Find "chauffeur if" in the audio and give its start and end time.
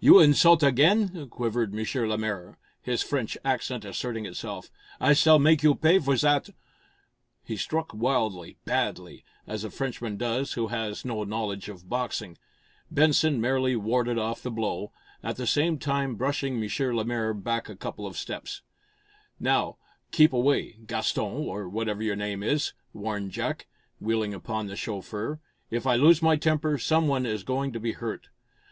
24.74-25.86